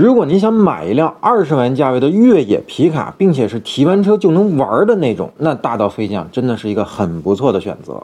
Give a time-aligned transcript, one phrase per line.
[0.00, 8.02] 如果您想买一辆二十万价位的越野皮卡，并且是提完车就能玩的那种，那大道飞将真的是一个很不错的选择。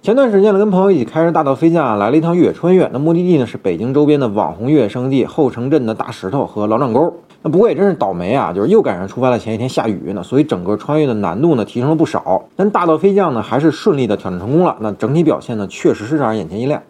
[0.00, 2.88] 前段时间呢，跟朋友一起开着大道飞将啊，来了一趟越野穿越。
[2.94, 7.12] 那目的地呢是北京周边的网红越野圣地后城镇的大石头和老掌沟。
[7.42, 12.42] 那不过也真是倒霉啊，就是又赶上出发的前一天下雨呢，所以整个穿越的难度呢提升了不少。
[12.56, 14.74] 但大道飞将呢还是顺利的挑战成功了。
[14.80, 16.82] 那整体表现呢确实是让人眼前一亮。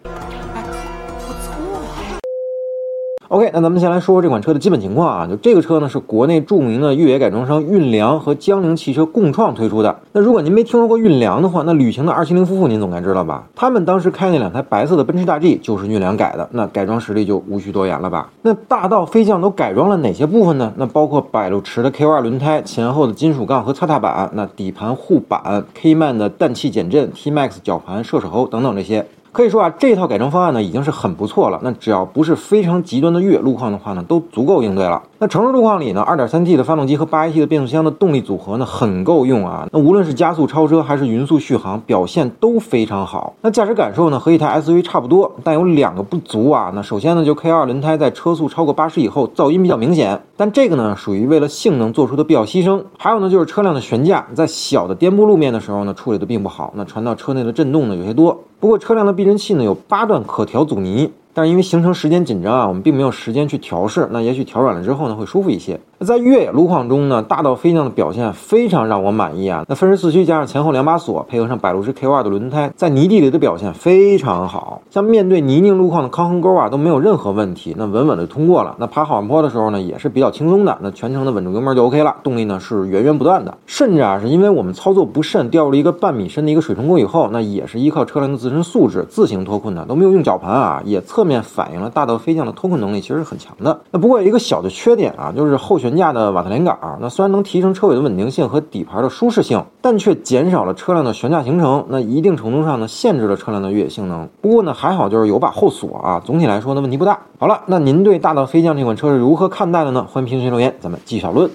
[3.31, 5.25] OK，那咱们先来说说这款车的基本情况啊。
[5.25, 9.99] 就这个车呢，是国内著名的越野改装商运良和江铃汽车共创推出的。
[10.11, 13.47] 那如果您没听说过运良的话，那旅行的二七零夫妇您总该知道吧？
[13.55, 18.29] 他们当时开那两台白色的奔驰大 G 就是运良改的，那改装实力就无需多言了吧？
[18.41, 20.73] 那大道飞将都改装了哪些部分呢？
[20.75, 29.05] 那包括百路驰的 K 二轮胎、前后的金属杠和擦踏板，那底盘护板、K-Man 的氮气减震、T-Max 绞盘、射手猴等等这些。
[29.33, 31.59] 可以说啊，这套改装方案呢已经是很不错了。
[31.63, 35.01] 那只要不是非常极端的越野路况的话呢，都足够应对了。
[35.19, 39.65] 那城市路况里呢，2.3T 的发动机和 8AT 的变速箱的动力组合呢很够用啊。
[39.71, 43.33] 那无论是加速超车还是匀速续航，表现都非常好。
[43.41, 46.71] 那驾驶感受呢和一台 SUV 差不多，但有两个不足啊。
[46.75, 52.83] 那首先呢，就 K2 轮胎在车速超过80以后噪音比较明显，但这个呢属于为了性能做出的必要牺牲。
[52.97, 58.43] 还有呢，就是车辆的悬架在小的颠簸路面的时候呢处理的并不好，那传到车内的震动呢有些多。
[58.59, 61.11] 不过车辆的避震器呢有八段可调阻尼。
[61.31, 64.09] 但是因为行程时间紧张啊，我们并没有时间去调试。
[64.11, 65.79] 那也许调软了之后呢，会舒服一些。
[66.03, 69.63] 在越野路况中呢，大道飞将的表现非常让我满意啊。
[69.67, 74.81] 那分时四驱加上前后两把锁，配合上百路驰 K2 的轮胎，在泥地里的表现非常好。
[74.89, 78.75] 像面对泥泞路况的康衡沟啊，都没有任何问题，那稳稳的通过了。
[78.79, 80.77] 那爬好坡的时候呢，也是比较轻松的。
[80.81, 83.57] 那全程的稳住油门就 OK 了，动力呢是源源不断的。
[83.65, 92.01] 甚至啊，是因为我们操作不慎掉入了一个半米深的一个水冲沟以后，那也是依靠车辆的自身素质自行脱困的，都没有用绞盘啊，也侧面反映了大。
[92.01, 93.79] 大道飞将的脱困能力其实是很强的。
[93.91, 96.77] 那不过有一个小的缺点啊，就是后悬悬架的瓦特连杆。
[97.01, 101.85] 那虽然能提升车尾的稳定性和底盘的舒适性，但却减少了车辆的悬架行程。
[101.89, 104.29] 那一定程度上呢，限制了车辆的越野性能。
[104.39, 107.19] 不过呢，还好就是有把后锁啊，总体来说呢问题不大。
[107.37, 110.07] 好了，那您对大道飞将这款车是如何看待的呢？
[110.09, 111.51] 欢迎评论区留言，咱们继续讨论。